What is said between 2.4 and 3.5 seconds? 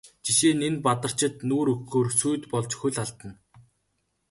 болж хөл алдана.